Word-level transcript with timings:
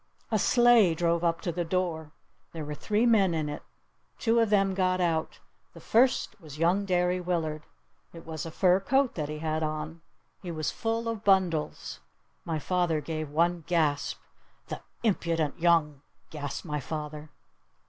A 0.31 0.39
sleigh 0.39 0.95
drove 0.95 1.23
up 1.23 1.41
to 1.41 1.51
the 1.51 1.63
door. 1.63 2.11
There 2.53 2.65
were 2.65 2.73
three 2.73 3.05
men 3.05 3.35
in 3.35 3.47
it. 3.49 3.61
Two 4.17 4.39
of 4.39 4.49
them 4.49 4.73
got 4.73 4.99
out. 4.99 5.39
The 5.75 5.79
first 5.79 6.33
one 6.39 6.43
was 6.43 6.57
young 6.57 6.85
Derry 6.85 7.19
Willard. 7.19 7.67
It 8.11 8.25
was 8.25 8.43
a 8.43 8.49
fur 8.49 8.79
coat 8.79 9.13
that 9.13 9.29
he 9.29 9.37
had 9.37 9.61
on. 9.61 10.01
He 10.41 10.49
was 10.49 10.71
full 10.71 11.07
of 11.07 11.23
bundles. 11.23 11.99
My 12.45 12.57
father 12.57 12.99
gave 12.99 13.29
one 13.29 13.63
gasp. 13.67 14.19
"The 14.69 14.77
the 15.01 15.07
impudent 15.09 15.59
young" 15.59 16.01
gasped 16.31 16.65
my 16.65 16.79
father. 16.79 17.29